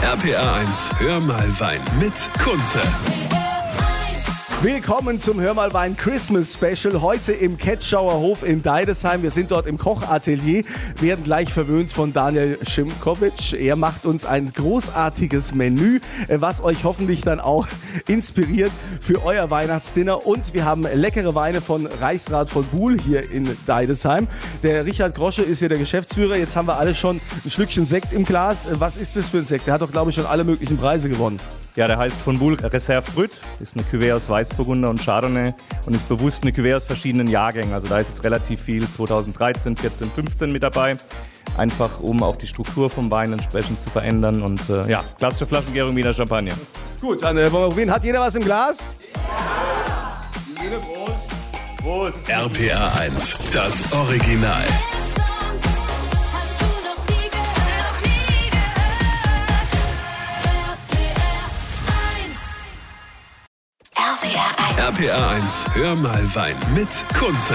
RPA 0.00 0.60
1, 0.62 0.90
hör 0.98 1.20
mal 1.20 1.60
Wein 1.60 1.80
mit 2.00 2.30
Kunze. 2.38 2.80
Willkommen 4.62 5.20
zum 5.20 5.40
Hör 5.40 5.54
mal 5.54 5.72
Wein 5.72 5.96
Christmas 5.96 6.52
Special. 6.52 7.02
Heute 7.02 7.32
im 7.32 7.56
Ketschauer 7.56 8.12
Hof 8.12 8.44
in 8.44 8.62
Deidesheim. 8.62 9.24
Wir 9.24 9.32
sind 9.32 9.50
dort 9.50 9.66
im 9.66 9.76
Kochatelier, 9.76 10.62
werden 11.00 11.24
gleich 11.24 11.52
verwöhnt 11.52 11.90
von 11.90 12.12
Daniel 12.12 12.56
Schimkovic. 12.68 13.54
Er 13.54 13.74
macht 13.74 14.06
uns 14.06 14.24
ein 14.24 14.52
großartiges 14.52 15.52
Menü, 15.52 15.98
äh, 16.28 16.40
was 16.40 16.62
euch 16.62 16.84
hoffentlich 16.84 17.22
dann 17.22 17.40
auch 17.40 17.66
inspiriert 18.06 18.70
für 19.00 19.24
euer 19.24 19.50
Weihnachtsdinner. 19.50 20.24
Und 20.28 20.54
wir 20.54 20.64
haben 20.64 20.82
leckere 20.82 21.34
Weine 21.34 21.60
von 21.60 21.86
Reichsrat 21.86 22.48
von 22.48 22.64
Buhl 22.66 23.00
hier 23.00 23.28
in 23.32 23.56
Deidesheim. 23.66 24.28
Der 24.62 24.86
Richard 24.86 25.16
Grosche 25.16 25.42
ist 25.42 25.58
hier 25.58 25.70
der 25.70 25.78
Geschäftsführer. 25.78 26.36
Jetzt 26.36 26.54
haben 26.54 26.68
wir 26.68 26.78
alle 26.78 26.94
schon 26.94 27.20
ein 27.44 27.50
Schlückchen 27.50 27.84
Sekt 27.84 28.12
im 28.12 28.24
Glas. 28.24 28.68
Was 28.74 28.96
ist 28.96 29.16
das 29.16 29.28
für 29.28 29.38
ein 29.38 29.44
Sekt? 29.44 29.66
Der 29.66 29.74
hat 29.74 29.82
doch, 29.82 29.90
glaube 29.90 30.10
ich, 30.10 30.14
schon 30.14 30.26
alle 30.26 30.44
möglichen 30.44 30.76
Preise 30.76 31.08
gewonnen. 31.08 31.40
Ja, 31.74 31.86
der 31.86 31.96
heißt 31.96 32.20
von 32.20 32.38
Bull 32.38 32.54
Reserve 32.54 33.10
Brut, 33.12 33.30
ist 33.60 33.76
eine 33.76 33.84
Cuvée 33.86 34.14
aus 34.14 34.28
Weißburgunder 34.28 34.90
und 34.90 35.02
Chardonnay 35.02 35.54
und 35.86 35.94
ist 35.94 36.06
bewusst 36.06 36.42
eine 36.42 36.52
Cuvée 36.52 36.76
aus 36.76 36.84
verschiedenen 36.84 37.28
Jahrgängen. 37.28 37.72
Also 37.72 37.88
da 37.88 37.98
ist 37.98 38.08
jetzt 38.08 38.24
relativ 38.24 38.60
viel 38.60 38.86
2013, 38.86 39.76
14, 39.78 40.10
15 40.10 40.52
mit 40.52 40.62
dabei. 40.62 40.98
Einfach 41.56 42.00
um 42.00 42.22
auch 42.22 42.36
die 42.36 42.46
Struktur 42.46 42.90
vom 42.90 43.10
Wein 43.10 43.32
entsprechend 43.32 43.80
zu 43.80 43.88
verändern 43.88 44.42
und 44.42 44.68
äh, 44.68 44.90
ja, 44.90 45.02
klassische 45.16 45.46
Flaschengärung 45.46 45.96
Wiener 45.96 46.12
Champagner. 46.12 46.54
Gut, 47.00 47.22
dann 47.24 47.38
äh, 47.38 47.50
wollen 47.50 47.64
wir 47.64 47.68
probieren. 47.68 47.90
Hat 47.90 48.04
jeder 48.04 48.20
was 48.20 48.34
im 48.34 48.44
Glas? 48.44 48.94
Prost! 51.78 52.28
RPA 52.28 52.92
1, 53.00 53.50
das 53.50 53.92
Original. 53.92 54.62
RPA 64.92 65.36
1, 65.36 65.66
hör 65.74 65.94
mal 65.94 66.34
Wein 66.34 66.56
mit 66.74 67.06
Kunze. 67.14 67.54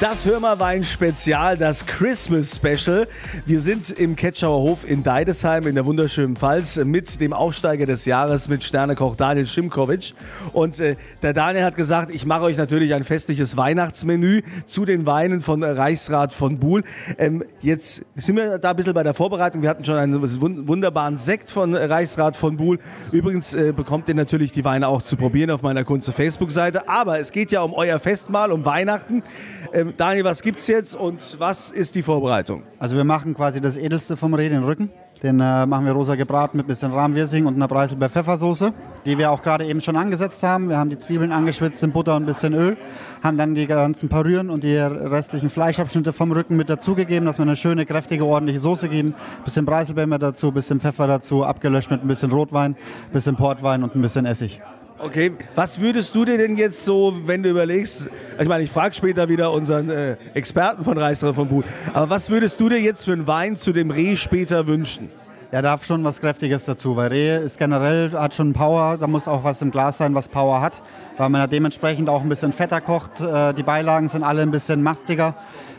Das 0.00 0.24
Hörmerwein 0.24 0.84
Spezial, 0.84 1.58
das 1.58 1.84
Christmas 1.84 2.54
Special. 2.54 3.08
Wir 3.46 3.60
sind 3.60 3.90
im 3.90 4.14
Ketschauer 4.14 4.60
Hof 4.60 4.88
in 4.88 5.02
Deidesheim 5.02 5.66
in 5.66 5.74
der 5.74 5.86
wunderschönen 5.86 6.36
Pfalz 6.36 6.76
mit 6.76 7.20
dem 7.20 7.32
Aufsteiger 7.32 7.84
des 7.84 8.04
Jahres 8.04 8.48
mit 8.48 8.62
Sternekoch 8.62 9.16
Daniel 9.16 9.48
Schimkovic. 9.48 10.14
Und 10.52 10.78
äh, 10.78 10.94
der 11.22 11.32
Daniel 11.32 11.64
hat 11.64 11.74
gesagt, 11.74 12.14
ich 12.14 12.24
mache 12.26 12.42
euch 12.42 12.56
natürlich 12.56 12.94
ein 12.94 13.02
festliches 13.02 13.56
Weihnachtsmenü 13.56 14.42
zu 14.66 14.84
den 14.84 15.04
Weinen 15.04 15.40
von 15.40 15.64
Reichsrat 15.64 16.32
von 16.32 16.60
Buhl. 16.60 16.84
Ähm, 17.18 17.42
jetzt 17.60 18.04
sind 18.14 18.36
wir 18.36 18.58
da 18.58 18.70
ein 18.70 18.76
bisschen 18.76 18.94
bei 18.94 19.02
der 19.02 19.14
Vorbereitung. 19.14 19.62
Wir 19.62 19.68
hatten 19.70 19.84
schon 19.84 19.96
einen 19.96 20.22
wun- 20.40 20.68
wunderbaren 20.68 21.16
Sekt 21.16 21.50
von 21.50 21.74
Reichsrat 21.74 22.36
von 22.36 22.56
Buhl. 22.56 22.78
Übrigens 23.10 23.52
äh, 23.52 23.72
bekommt 23.72 24.08
ihr 24.08 24.14
natürlich 24.14 24.52
die 24.52 24.64
Weine 24.64 24.86
auch 24.86 25.02
zu 25.02 25.16
probieren 25.16 25.50
auf 25.50 25.62
meiner 25.62 25.82
Kunze 25.82 26.12
Facebook-Seite. 26.12 26.88
Aber 26.88 27.18
es 27.18 27.32
geht 27.32 27.50
ja 27.50 27.62
um 27.62 27.74
euer 27.74 27.98
Festmahl, 27.98 28.52
um 28.52 28.64
Weihnachten. 28.64 29.24
Ähm, 29.72 29.87
Daniel, 29.96 30.24
was 30.24 30.42
gibt's 30.42 30.66
jetzt 30.66 30.94
und 30.94 31.36
was 31.38 31.70
ist 31.70 31.94
die 31.94 32.02
Vorbereitung? 32.02 32.62
Also 32.78 32.96
wir 32.96 33.04
machen 33.04 33.34
quasi 33.34 33.60
das 33.60 33.76
Edelste 33.76 34.16
vom 34.16 34.34
Reh, 34.34 34.48
den 34.48 34.64
Rücken. 34.64 34.90
Den 35.22 35.40
äh, 35.40 35.66
machen 35.66 35.84
wir 35.84 35.92
rosa 35.92 36.14
gebraten 36.14 36.58
mit 36.58 36.68
bisschen 36.68 36.92
Rahmwirsing 36.92 37.46
und 37.46 37.56
einer 37.56 37.66
Preiselbeer 37.66 38.08
Pfeffersoße, 38.08 38.72
die 39.04 39.18
wir 39.18 39.32
auch 39.32 39.42
gerade 39.42 39.66
eben 39.66 39.80
schon 39.80 39.96
angesetzt 39.96 40.44
haben. 40.44 40.68
Wir 40.68 40.78
haben 40.78 40.90
die 40.90 40.96
Zwiebeln 40.96 41.32
angeschwitzt 41.32 41.82
in 41.82 41.90
Butter 41.90 42.14
und 42.14 42.22
ein 42.22 42.26
bisschen 42.26 42.54
Öl, 42.54 42.76
haben 43.20 43.36
dann 43.36 43.56
die 43.56 43.66
ganzen 43.66 44.08
Parüren 44.08 44.48
und 44.48 44.62
die 44.62 44.76
restlichen 44.76 45.50
Fleischabschnitte 45.50 46.12
vom 46.12 46.30
Rücken 46.30 46.56
mit 46.56 46.70
dazugegeben, 46.70 47.26
dass 47.26 47.38
wir 47.38 47.42
eine 47.42 47.56
schöne, 47.56 47.84
kräftige, 47.84 48.24
ordentliche 48.24 48.60
Soße 48.60 48.88
geben. 48.88 49.16
Bisschen 49.44 49.66
Preiselbeer 49.66 50.06
dazu, 50.18 50.52
bisschen 50.52 50.78
Pfeffer 50.78 51.08
dazu, 51.08 51.44
abgelöscht 51.44 51.90
mit 51.90 52.02
ein 52.02 52.08
bisschen 52.08 52.30
Rotwein, 52.30 52.76
bisschen 53.12 53.34
Portwein 53.34 53.82
und 53.82 53.96
ein 53.96 54.02
bisschen 54.02 54.24
Essig. 54.24 54.60
Okay, 55.00 55.30
was 55.54 55.80
würdest 55.80 56.12
du 56.16 56.24
dir 56.24 56.38
denn 56.38 56.56
jetzt 56.56 56.84
so, 56.84 57.14
wenn 57.24 57.44
du 57.44 57.50
überlegst, 57.50 58.10
ich 58.40 58.48
meine, 58.48 58.64
ich 58.64 58.70
frage 58.70 58.96
später 58.96 59.28
wieder 59.28 59.52
unseren 59.52 59.90
äh, 59.90 60.16
Experten 60.34 60.82
von 60.82 60.98
Reichsrat 60.98 61.36
von 61.36 61.46
Buhl, 61.46 61.62
aber 61.94 62.10
was 62.10 62.30
würdest 62.30 62.58
du 62.58 62.68
dir 62.68 62.80
jetzt 62.80 63.04
für 63.04 63.12
einen 63.12 63.28
Wein 63.28 63.54
zu 63.54 63.72
dem 63.72 63.92
Reh 63.92 64.16
später 64.16 64.66
wünschen? 64.66 65.08
Ja, 65.52 65.62
darf 65.62 65.84
schon 65.84 66.02
was 66.02 66.20
Kräftiges 66.20 66.64
dazu, 66.64 66.96
weil 66.96 67.10
Reh 67.10 67.44
ist 67.44 67.58
generell, 67.58 68.10
hat 68.10 68.34
schon 68.34 68.52
Power, 68.52 68.98
da 68.98 69.06
muss 69.06 69.28
auch 69.28 69.44
was 69.44 69.62
im 69.62 69.70
Glas 69.70 69.98
sein, 69.98 70.16
was 70.16 70.28
Power 70.28 70.60
hat, 70.60 70.82
weil 71.18 71.28
man 71.28 71.42
ja 71.42 71.46
dementsprechend 71.46 72.08
auch 72.08 72.22
ein 72.22 72.28
bisschen 72.28 72.52
fetter 72.52 72.80
kocht, 72.80 73.20
äh, 73.20 73.52
die 73.52 73.62
Beilagen 73.62 74.08
sind 74.08 74.22
alle 74.22 74.42
ein 74.42 74.50
bisschen 74.50 74.82
mastiger 74.82 75.34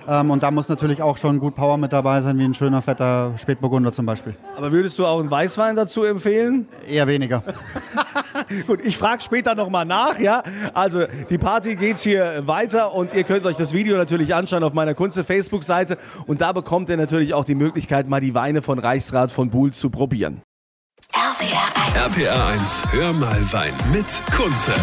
ähm, 0.10 0.32
und 0.32 0.44
da 0.44 0.52
muss 0.52 0.70
natürlich 0.70 1.02
auch 1.02 1.18
schon 1.18 1.40
gut 1.40 1.56
Power 1.56 1.78
mit 1.78 1.94
dabei 1.94 2.22
sein, 2.22 2.38
wie 2.40 2.44
ein 2.44 2.54
schöner 2.54 2.82
fetter 2.82 3.34
Spätburgunder 3.38 3.94
zum 3.94 4.06
Beispiel. 4.06 4.36
Aber 4.58 4.72
würdest 4.72 4.98
du 4.98 5.06
auch 5.06 5.20
einen 5.20 5.30
Weißwein 5.30 5.76
dazu 5.76 6.04
empfehlen? 6.04 6.68
Eher 6.88 7.08
weniger. 7.08 7.44
Gut, 8.68 8.80
ich 8.84 8.98
frage 8.98 9.22
später 9.22 9.54
nochmal 9.54 9.86
nach, 9.86 10.20
ja. 10.20 10.42
Also 10.74 11.04
die 11.30 11.38
Party 11.38 11.76
geht 11.76 12.00
hier 12.00 12.48
weiter 12.48 12.94
und 12.94 13.14
ihr 13.14 13.24
könnt 13.24 13.46
euch 13.46 13.58
das 13.58 13.74
Video 13.74 13.98
natürlich 13.98 14.34
anschauen 14.34 14.64
auf 14.64 14.74
meiner 14.74 14.96
Kunze 14.96 15.24
Facebook-Seite 15.24 15.98
und 16.26 16.42
da 16.42 16.54
bekommt 16.54 16.90
ihr 16.90 16.98
natürlich 16.98 17.34
auch 17.34 17.46
die 17.46 17.56
Möglichkeit, 17.56 18.08
mal 18.08 18.22
die 18.22 18.34
Weine 18.34 18.62
von 18.62 18.80
Reichsrat 18.80 19.32
von 19.32 19.50
Buhl 19.50 19.72
zu 19.72 19.90
probieren. 19.90 20.42
RPR 21.14 22.16
1. 22.16 22.18
RPA 22.18 22.48
1, 22.50 22.84
hör 22.92 23.14
mal 23.14 23.54
Wein 23.54 23.74
mit 23.92 24.24
Kunze. 24.36 24.74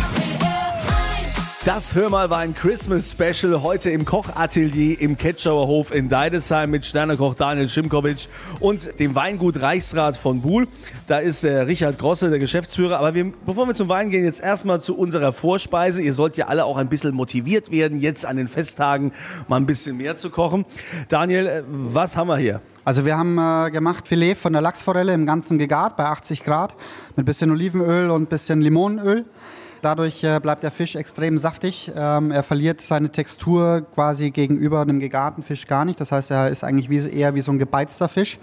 Das 1.67 1.97
Hör 1.97 2.11
mal 2.11 2.31
Wein 2.31 2.55
Christmas 2.55 3.11
Special 3.11 3.61
heute 3.61 3.91
im 3.91 4.05
Kochatelier 4.05 5.01
im 5.01 5.17
Ketschauer 5.17 5.67
Hof 5.67 5.93
in 5.93 6.09
Deidesheim 6.09 6.71
mit 6.71 6.87
Sternekoch 6.87 7.35
Daniel 7.35 7.69
Schimkovic 7.69 8.29
und 8.61 9.01
dem 9.01 9.17
Weingut 9.17 9.61
Reichsrat 9.61 10.17
von 10.17 10.43
Buhl. 10.43 10.69
Da 11.09 11.19
ist 11.19 11.43
der 11.43 11.67
Richard 11.67 11.99
Grosse, 11.99 12.31
der 12.31 12.39
Geschäftsführer. 12.39 13.01
Aber 13.01 13.15
wir, 13.15 13.33
bevor 13.45 13.67
wir 13.67 13.75
zum 13.75 13.89
Wein 13.89 14.11
gehen, 14.11 14.23
jetzt 14.23 14.41
erstmal 14.41 14.81
zu 14.81 14.97
unserer 14.97 15.33
Vorspeise. 15.33 16.01
Ihr 16.01 16.15
sollt 16.15 16.37
ja 16.37 16.47
alle 16.47 16.67
auch 16.67 16.77
ein 16.77 16.89
bisschen 16.89 17.17
motiviert 17.17 17.73
werden, 17.73 17.99
jetzt 17.99 18.25
an 18.25 18.37
den 18.37 18.47
Festtagen 18.47 19.11
mal 19.49 19.57
ein 19.57 19.67
bisschen 19.67 19.97
mehr 19.97 20.15
zu 20.15 20.31
kochen. 20.31 20.67
Daniel, 21.09 21.49
äh, 21.49 21.63
was 21.67 22.17
haben 22.17 22.29
wir 22.29 22.37
hier? 22.37 22.61
Also 22.85 23.05
wir 23.05 23.19
haben 23.19 23.39
äh, 23.39 23.73
gemacht 23.73 24.07
Filet 24.07 24.37
von 24.37 24.53
der 24.53 24.63
Lachsforelle 24.63 25.13
im 25.13 25.27
Ganzen 25.27 25.59
gegart 25.59 25.97
bei 25.97 26.05
80 26.05 26.45
Grad 26.45 26.77
mit 27.17 27.27
bisschen 27.27 27.51
Olivenöl 27.51 28.11
und 28.11 28.29
bisschen 28.29 28.61
Limonenöl. 28.61 29.25
Dadurch 29.83 30.23
äh, 30.25 30.41
bleibt 30.41 30.63
der 30.63 30.71
Fisch 30.71 30.97
extrem 30.97 31.39
saftig. 31.39 31.93
Ähm, 31.95 32.31
er 32.31 32.43
verliert 32.43 32.81
seine 32.81 33.11
Textur 33.11 33.87
quasi 33.95 34.31
gegenüber 34.31 34.81
einem 34.81 35.01
gegarten 35.01 35.43
Fisch 35.43 35.67
gar 35.67 35.85
nicht. 35.85 36.01
Das 36.01 36.13
heißt, 36.13 36.31
er 36.31 36.49
ist 36.49 36.65
eigentlich 36.65 36.91
eher 37.13 37.35
wie 37.35 37.41
so 37.41 37.53
ein 37.53 37.59
gebeizter 37.59 38.09
Fisch. 38.09 38.39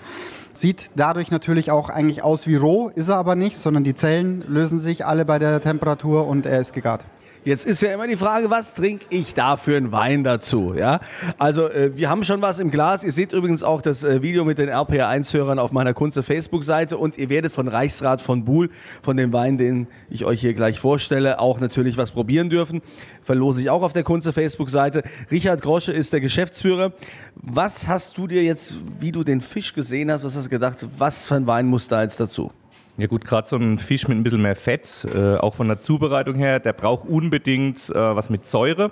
Sieht 0.54 0.92
dadurch 0.96 1.32
natürlich 1.32 1.72
auch 1.72 1.90
eigentlich 1.90 2.22
aus 2.22 2.48
wie 2.48 2.56
roh, 2.56 2.90
ist 2.94 3.10
er 3.10 3.18
aber 3.18 3.36
nicht, 3.36 3.58
sondern 3.58 3.84
die 3.84 3.96
Zellen 3.96 4.44
lösen 4.48 4.80
sich 4.80 5.06
alle 5.06 5.26
bei 5.26 5.40
der 5.40 5.62
Temperatur 5.62 6.28
und 6.28 6.46
er 6.46 6.60
ist 6.60 6.74
gegart. 6.74 7.06
Jetzt 7.46 7.66
ist 7.66 7.82
ja 7.82 7.94
immer 7.94 8.08
die 8.08 8.16
Frage, 8.16 8.50
was 8.50 8.74
trinke 8.74 9.06
ich 9.10 9.34
da 9.34 9.58
für 9.58 9.76
einen 9.76 9.92
Wein 9.92 10.24
dazu? 10.24 10.74
Ja? 10.78 11.02
Also 11.38 11.68
äh, 11.68 11.92
wir 11.94 12.10
haben 12.10 12.24
schon 12.24 12.42
was 12.42 12.60
im 12.60 12.72
Glas. 12.72 13.04
Ihr 13.04 13.12
seht 13.12 13.34
übrigens 13.34 13.64
auch 13.64 13.82
das 13.82 14.06
äh, 14.06 14.22
Video 14.22 14.46
mit 14.46 14.60
den 14.60 14.70
RPR1-Hörern 14.70 15.60
auf 15.60 15.74
meiner 15.74 15.94
Kunze 15.94 16.24
Facebook-Seite 16.24 16.98
und 16.98 17.18
ihr 17.18 17.30
werdet 17.30 17.52
von 17.52 17.68
Reichsrat 17.68 18.22
von 18.22 18.46
Buhl, 18.46 18.70
von 19.02 19.18
dem 19.18 19.34
Wein, 19.34 19.58
den 19.58 19.88
ich 20.10 20.24
euch 20.24 20.40
hier 20.40 20.54
gleich 20.54 20.80
vorstelle, 20.80 21.40
auch 21.40 21.60
natürlich 21.60 21.98
was 21.98 22.12
probieren 22.12 22.50
dürfen. 22.50 22.82
Verlose 23.22 23.62
ich 23.62 23.70
auch 23.70 23.84
auf 23.84 23.92
der 23.92 24.04
Kunze 24.04 24.32
Facebook-Seite. 24.32 25.04
Richard 25.30 25.62
Grosche 25.62 25.92
ist 25.92 26.14
der 26.14 26.22
Geschäftsführer. 26.22 26.94
Was 27.36 27.90
hast 27.90 28.18
du 28.18 28.26
dir 28.28 28.44
jetzt, 28.44 28.76
wie 29.02 29.12
du 29.12 29.26
den 29.26 29.42
Fisch 29.42 29.74
gesehen 29.74 30.10
hast, 30.10 30.24
was 30.24 30.38
hast 30.38 30.46
du 30.46 30.50
gedacht, 30.50 30.88
was 30.98 31.28
für 31.28 31.36
ein 31.36 31.46
Wein 31.46 31.68
muss 31.68 31.90
da 31.90 32.04
jetzt 32.04 32.22
dazu? 32.22 32.52
Ja 32.96 33.08
gut, 33.08 33.26
gerade 33.26 33.48
so 33.48 33.56
ein 33.56 33.80
Fisch 33.80 34.08
mit 34.08 34.20
ein 34.20 34.24
bisschen 34.24 34.44
mehr 34.44 34.56
Fett, 34.56 35.08
äh, 35.16 35.36
auch 35.38 35.56
von 35.56 35.68
der 35.68 35.80
Zubereitung 35.80 36.36
her, 36.36 36.60
der 36.60 36.74
braucht 36.74 37.10
unbedingt 37.10 37.90
äh, 37.90 37.96
was 37.96 38.30
mit 38.30 38.46
Säure, 38.46 38.92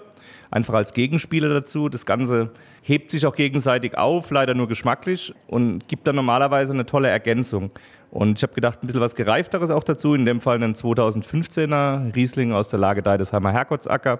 einfach 0.50 0.74
als 0.74 0.94
Gegenspieler 0.94 1.50
dazu. 1.50 1.88
Das 1.88 2.08
Ganze 2.08 2.50
hebt 2.82 3.12
sich 3.12 3.28
auch 3.28 3.36
gegenseitig 3.36 4.00
auf, 4.00 4.32
leider 4.32 4.56
nur 4.56 4.68
geschmacklich 4.68 5.36
und 5.46 5.88
gibt 5.88 6.08
dann 6.08 6.16
normalerweise 6.16 6.74
eine 6.74 6.88
tolle 6.88 7.10
Ergänzung. 7.10 7.70
Und 8.10 8.40
ich 8.40 8.44
habe 8.44 8.54
gedacht, 8.54 8.82
ein 8.82 8.88
bisschen 8.88 9.02
was 9.02 9.14
Gereifteres 9.14 9.70
auch 9.70 9.84
dazu, 9.84 10.16
in 10.16 10.26
dem 10.26 10.42
Fall 10.42 10.56
einen 10.56 10.74
2015er 10.74 12.16
Riesling 12.16 12.54
aus 12.54 12.70
der 12.70 12.80
Lage 12.80 13.04
Deidesheimer 13.04 13.52
Herrgottsacker. 13.52 14.20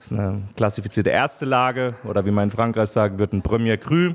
Das 0.00 0.10
ist 0.10 0.12
eine 0.12 0.42
klassifizierte 0.54 1.08
erste 1.08 1.46
Lage 1.46 1.94
oder 2.04 2.26
wie 2.26 2.30
man 2.30 2.44
in 2.44 2.50
Frankreich 2.50 2.90
sagt, 2.90 3.16
wird 3.18 3.32
ein 3.32 3.40
Premier 3.40 3.78
Cru. 3.78 4.12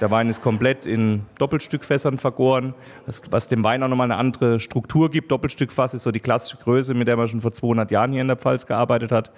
Der 0.00 0.10
Wein 0.10 0.28
ist 0.28 0.42
komplett 0.42 0.86
in 0.86 1.22
Doppelstückfässern 1.38 2.18
vergoren, 2.18 2.74
was, 3.06 3.48
dem 3.48 3.62
Wein 3.64 3.82
auch 3.82 3.88
nochmal 3.88 4.10
eine 4.10 4.16
andere 4.16 4.60
Struktur 4.60 5.10
gibt. 5.10 5.30
Doppelstückfass 5.30 5.94
ist 5.94 6.02
so 6.02 6.10
die 6.10 6.20
klassische 6.20 6.56
Größe, 6.56 6.94
mit 6.94 7.08
der 7.08 7.16
man 7.16 7.28
schon 7.28 7.40
vor 7.40 7.52
200 7.52 7.90
Jahren 7.90 8.12
hier 8.12 8.20
in 8.20 8.28
der 8.28 8.36
Pfalz 8.36 8.66
gearbeitet 8.66 9.12
hat. 9.12 9.32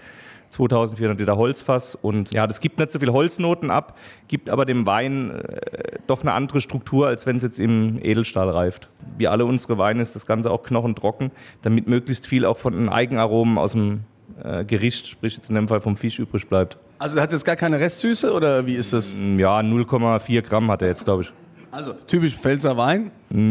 2400 0.50 1.18
Liter 1.18 1.36
Holzfass 1.36 1.94
und 1.94 2.30
ja, 2.30 2.46
das 2.46 2.60
gibt 2.60 2.78
nicht 2.78 2.90
so 2.90 2.98
viel 2.98 3.10
Holznoten 3.10 3.70
ab, 3.70 3.98
gibt 4.28 4.50
aber 4.50 4.64
dem 4.64 4.86
Wein 4.86 5.30
äh, 5.30 5.98
doch 6.06 6.20
eine 6.20 6.32
andere 6.32 6.60
Struktur, 6.60 7.08
als 7.08 7.26
wenn 7.26 7.36
es 7.36 7.42
jetzt 7.42 7.58
im 7.58 7.98
Edelstahl 8.00 8.48
reift. 8.48 8.88
Wie 9.18 9.26
alle 9.26 9.44
unsere 9.46 9.78
Weine 9.78 10.00
ist 10.00 10.14
das 10.14 10.26
Ganze 10.26 10.50
auch 10.50 10.62
knochentrocken, 10.62 11.32
damit 11.62 11.88
möglichst 11.88 12.26
viel 12.26 12.44
auch 12.44 12.58
von 12.58 12.74
den 12.74 12.88
Eigenaromen 12.88 13.58
aus 13.58 13.72
dem 13.72 14.04
äh, 14.42 14.64
Gericht, 14.64 15.08
sprich 15.08 15.36
jetzt 15.36 15.48
in 15.48 15.56
dem 15.56 15.68
Fall 15.68 15.80
vom 15.80 15.96
Fisch 15.96 16.18
übrig 16.18 16.48
bleibt. 16.48 16.78
Also 17.04 17.20
hat 17.20 17.32
jetzt 17.32 17.44
gar 17.44 17.56
keine 17.56 17.78
Restsüße 17.78 18.32
oder 18.32 18.66
wie 18.66 18.76
ist 18.76 18.94
das? 18.94 19.12
Ja, 19.12 19.58
0,4 19.58 20.40
Gramm 20.40 20.70
hat 20.70 20.80
er 20.80 20.88
jetzt, 20.88 21.04
glaube 21.04 21.24
ich. 21.24 21.32
Also 21.70 21.92
typisch 21.92 22.34
Pfälzer 22.34 22.78
Wein. 22.78 23.10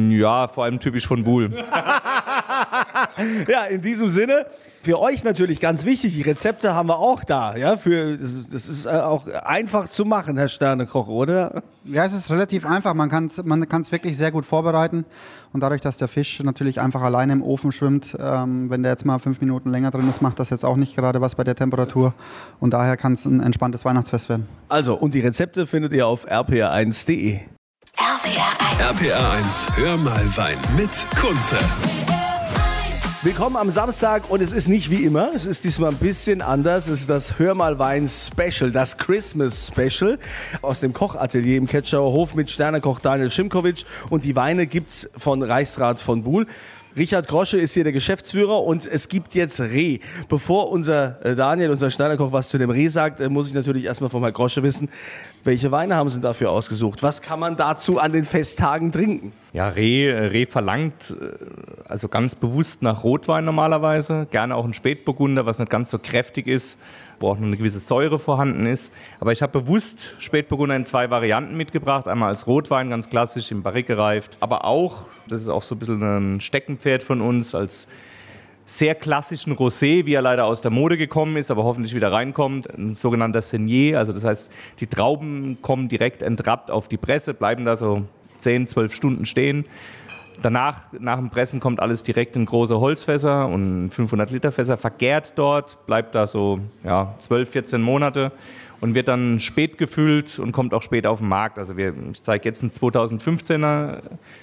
Ja, 0.10 0.48
vor 0.48 0.64
allem 0.64 0.80
typisch 0.80 1.06
von 1.06 1.24
Buhl. 1.24 1.52
Ja, 3.48 3.66
in 3.66 3.82
diesem 3.82 4.10
Sinne, 4.10 4.46
für 4.84 5.00
euch 5.00 5.24
natürlich 5.24 5.60
ganz 5.60 5.86
wichtig, 5.86 6.14
die 6.14 6.24
Rezepte 6.24 6.74
haben 6.74 6.90
wir 6.90 7.00
auch 7.00 7.24
da. 7.24 7.56
Ja, 7.56 7.78
für, 7.78 8.18
das 8.18 8.68
ist 8.68 8.86
äh, 8.86 8.90
auch 8.90 9.28
einfach 9.28 9.88
zu 9.88 10.04
machen, 10.04 10.38
Herr 10.38 10.50
Sternekoch, 10.50 11.08
oder? 11.08 11.64
Ja, 11.86 12.06
es 12.06 12.14
ist 12.14 12.30
relativ 12.30 12.66
einfach. 12.66 12.94
Man 12.94 13.10
kann 13.10 13.28
es 13.28 13.42
man 13.44 13.68
kann's 13.70 13.92
wirklich 13.92 14.18
sehr 14.18 14.32
gut 14.32 14.46
vorbereiten. 14.46 15.06
Und 15.54 15.62
dadurch, 15.62 15.82
dass 15.82 15.98
der 15.98 16.08
Fisch 16.08 16.42
natürlich 16.44 16.82
einfach 16.82 17.02
alleine 17.02 17.32
im 17.34 17.44
Ofen 17.44 17.72
schwimmt, 17.72 18.18
ähm, 18.20 18.70
wenn 18.70 18.84
der 18.84 18.92
jetzt 18.92 19.06
mal 19.06 19.20
fünf 19.20 19.40
Minuten 19.40 19.72
länger 19.72 19.92
drin 19.92 20.10
ist, 20.10 20.22
macht 20.22 20.40
das 20.40 20.50
jetzt 20.50 20.66
auch 20.66 20.76
nicht 20.76 20.96
gerade 20.96 21.22
was 21.22 21.36
bei 21.36 21.44
der 21.44 21.56
Temperatur. 21.56 22.14
Und 22.60 22.74
daher 22.74 22.98
kann 22.98 23.14
es 23.14 23.26
ein 23.26 23.40
entspanntes 23.40 23.86
Weihnachtsfest 23.86 24.28
werden. 24.28 24.48
Also, 24.68 24.96
und 24.96 25.14
die 25.14 25.22
Rezepte 25.22 25.66
findet 25.66 25.94
ihr 25.94 26.08
auf 26.08 26.30
rpa1.de. 26.30 27.40
RPR 27.96 28.90
1. 28.90 29.02
RPA 29.02 29.32
1, 29.34 29.68
hör 29.76 29.98
mal 29.98 30.38
Wein 30.38 30.58
mit 30.76 31.08
Kunze. 31.20 31.58
Willkommen 33.24 33.56
am 33.56 33.72
Samstag 33.72 34.30
und 34.30 34.42
es 34.42 34.52
ist 34.52 34.68
nicht 34.68 34.90
wie 34.90 35.06
immer, 35.06 35.32
es 35.34 35.46
ist 35.46 35.64
diesmal 35.64 35.92
ein 35.92 35.98
bisschen 35.98 36.42
anders. 36.42 36.90
Es 36.90 37.00
ist 37.00 37.10
das 37.10 37.40
Hör 37.40 37.56
mal 37.56 37.80
Wein 37.80 38.10
Special, 38.10 38.70
das 38.70 38.98
Christmas 38.98 39.68
Special 39.68 40.20
aus 40.62 40.82
dem 40.82 40.92
Kochatelier 40.92 41.56
im 41.56 41.66
Ketschauer 41.66 42.12
Hof 42.12 42.36
mit 42.36 42.52
Sternekoch 42.52 43.00
Daniel 43.00 43.32
Schimkowitsch 43.32 43.86
und 44.10 44.26
die 44.26 44.36
Weine 44.36 44.68
gibt's 44.68 45.10
von 45.16 45.42
Reichsrat 45.42 46.02
von 46.02 46.24
Buhl. 46.24 46.48
Richard 46.96 47.28
Grosche 47.28 47.58
ist 47.58 47.74
hier 47.74 47.84
der 47.84 47.94
Geschäftsführer 47.94 48.64
und 48.64 48.86
es 48.86 49.08
gibt 49.08 49.34
jetzt 49.34 49.60
Reh. 49.60 50.00
Bevor 50.30 50.72
unser 50.72 51.26
äh, 51.26 51.36
Daniel, 51.36 51.72
unser 51.72 51.90
Sternekoch, 51.90 52.32
was 52.32 52.50
zu 52.50 52.60
dem 52.60 52.70
Reh 52.70 52.88
sagt, 52.88 53.20
äh, 53.20 53.30
muss 53.30 53.48
ich 53.48 53.54
natürlich 53.56 53.86
erstmal 53.86 54.12
von 54.12 54.22
Herrn 54.22 54.34
Grosche 54.34 54.62
wissen, 54.62 54.90
welche 55.44 55.72
Weine 55.72 55.96
haben 55.96 56.10
Sie 56.10 56.22
dafür 56.22 56.52
ausgesucht? 56.52 57.02
Was 57.02 57.24
kann 57.24 57.40
man 57.40 57.56
dazu 57.58 57.98
an 57.98 58.14
den 58.14 58.24
Festtagen 58.24 58.92
trinken? 58.92 59.34
Ja, 59.54 59.70
Reh, 59.70 60.12
Reh 60.12 60.46
verlangt 60.46 61.16
äh, 61.20 61.34
also 61.90 62.08
ganz 62.08 62.36
bewusst 62.36 62.84
nach 62.84 63.04
Rotwein 63.04 63.44
normalerweise. 63.44 64.28
Gerne 64.30 64.56
auch 64.56 64.66
ein 64.66 64.74
Spätburgunder, 64.74 65.48
was 65.48 65.58
nicht 65.58 65.72
ganz 65.72 65.90
so 65.90 65.98
kräftig 65.98 66.48
ist, 66.48 66.78
wo 67.20 67.30
auch 67.30 67.38
noch 67.38 67.48
eine 67.48 67.58
gewisse 67.58 67.80
Säure 67.80 68.20
vorhanden 68.20 68.66
ist. 68.66 68.92
Aber 69.20 69.32
ich 69.32 69.42
habe 69.42 69.60
bewusst 69.60 70.16
Spätburgunder 70.20 70.76
in 70.76 70.86
zwei 70.86 71.10
Varianten 71.10 71.56
mitgebracht. 71.56 72.08
Einmal 72.08 72.30
als 72.30 72.48
Rotwein, 72.48 72.90
ganz 72.90 73.10
klassisch, 73.10 73.52
im 73.52 73.64
Barrique 73.64 73.88
gereift. 73.88 74.38
Aber 74.40 74.66
auch, 74.66 75.06
das 75.28 75.42
ist 75.42 75.50
auch 75.50 75.64
so 75.64 75.76
ein 75.76 75.80
bisschen 75.80 76.02
ein 76.02 76.42
Steckenpferd 76.42 77.04
von 77.04 77.22
uns, 77.22 77.56
als 77.56 77.88
sehr 78.66 78.96
klassischen 78.96 79.54
Rosé, 79.54 80.06
wie 80.06 80.14
er 80.14 80.22
leider 80.22 80.46
aus 80.46 80.62
der 80.62 80.72
Mode 80.72 80.98
gekommen 80.98 81.36
ist, 81.36 81.52
aber 81.52 81.64
hoffentlich 81.64 81.94
wieder 81.94 82.12
reinkommt. 82.12 82.74
Ein 82.74 82.96
sogenannter 82.96 83.42
Senier, 83.42 83.98
also 83.98 84.14
das 84.14 84.24
heißt, 84.24 84.52
die 84.80 84.88
Trauben 84.88 85.58
kommen 85.62 85.90
direkt 85.90 86.24
entrappt 86.24 86.72
auf 86.72 86.88
die 86.88 86.98
Presse, 86.98 87.34
bleiben 87.34 87.66
da 87.66 87.76
so 87.76 88.04
10, 88.38 88.68
12 88.68 88.94
Stunden 88.94 89.26
stehen. 89.26 89.66
Danach, 90.42 90.78
nach 91.00 91.18
dem 91.18 91.30
Pressen, 91.30 91.60
kommt 91.60 91.80
alles 91.80 92.04
direkt 92.04 92.36
in 92.36 92.46
große 92.46 92.80
Holzfässer 92.80 93.48
und 93.48 93.90
500 93.92 94.32
Liter 94.32 94.52
Fässer, 94.52 94.78
vergärt 94.78 95.38
dort, 95.38 95.86
bleibt 95.86 96.16
da 96.16 96.28
so 96.28 96.60
ja, 96.84 97.14
12, 97.20 97.50
14 97.50 97.82
Monate 97.82 98.32
und 98.82 98.96
wird 98.96 99.08
dann 99.08 99.40
spät 99.40 99.78
gefüllt 99.78 100.40
und 100.40 100.52
kommt 100.52 100.74
auch 100.74 100.82
spät 100.82 101.08
auf 101.08 101.20
den 101.20 101.30
Markt. 101.30 101.58
Also 101.58 101.78
wir, 101.78 101.94
ich 102.12 102.22
zeige 102.22 102.50
jetzt 102.50 102.64
einen 102.64 102.72
2015er 102.72 104.00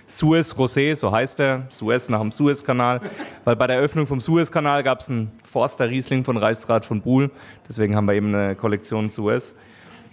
Suez 0.07 0.55
Rosé, 0.55 0.95
so 0.95 1.13
heißt 1.13 1.41
er, 1.41 1.67
Suez 1.69 2.09
nach 2.09 2.21
dem 2.21 2.33
Suezkanal, 2.33 3.03
weil 3.45 3.57
bei 3.57 3.67
der 3.67 3.77
Eröffnung 3.77 4.07
vom 4.07 4.23
Suezkanal 4.23 4.83
gab 4.83 5.01
es 5.01 5.11
einen 5.11 5.31
Forster 5.45 5.91
Riesling 5.91 6.25
von 6.25 6.39
Reichsrat 6.39 6.87
von 6.87 7.03
Buhl, 7.03 7.31
deswegen 7.69 7.95
haben 7.97 8.07
wir 8.07 8.15
eben 8.15 8.35
eine 8.35 8.55
Kollektion 8.55 9.11
Suez. 9.11 9.55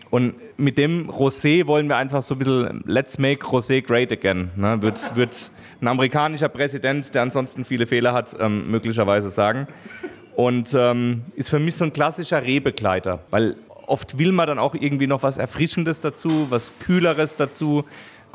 Und 0.09 0.35
mit 0.57 0.77
dem 0.77 1.09
Rosé 1.09 1.65
wollen 1.67 1.87
wir 1.87 1.97
einfach 1.97 2.21
so 2.21 2.35
ein 2.35 2.39
bisschen 2.39 2.83
Let's 2.85 3.17
make 3.17 3.45
Rosé 3.45 3.81
great 3.81 4.11
again. 4.11 4.51
Ne? 4.55 4.81
Wird, 4.81 5.15
wird 5.15 5.51
ein 5.81 5.87
amerikanischer 5.87 6.49
Präsident, 6.49 7.13
der 7.13 7.21
ansonsten 7.21 7.65
viele 7.65 7.85
Fehler 7.85 8.13
hat, 8.13 8.35
ähm, 8.39 8.69
möglicherweise 8.69 9.29
sagen. 9.29 9.67
Und 10.35 10.75
ähm, 10.77 11.23
ist 11.35 11.49
für 11.49 11.59
mich 11.59 11.75
so 11.75 11.85
ein 11.85 11.93
klassischer 11.93 12.43
Rehbegleiter, 12.43 13.19
weil 13.31 13.55
oft 13.87 14.19
will 14.19 14.31
man 14.31 14.47
dann 14.47 14.59
auch 14.59 14.75
irgendwie 14.75 15.07
noch 15.07 15.23
was 15.23 15.37
Erfrischendes 15.37 16.01
dazu, 16.01 16.47
was 16.49 16.73
Kühleres 16.79 17.37
dazu. 17.37 17.85